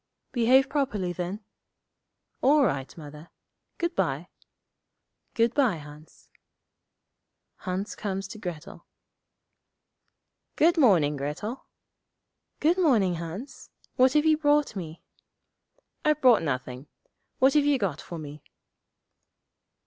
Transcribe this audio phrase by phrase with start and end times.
[0.31, 1.45] 'Behave properly, then.'
[2.41, 3.29] 'All right, Mother.
[3.77, 4.29] Good bye.'
[5.35, 6.31] 'Good bye, Hans.'
[7.57, 8.87] Hans comes to Grettel.
[10.55, 11.65] 'Good morning, Grettel.'
[12.59, 13.69] 'Good morning, Hans.
[13.95, 15.03] What have you brought me?'
[16.03, 16.87] 'I've brought nothing.
[17.37, 18.41] What have you got for me?'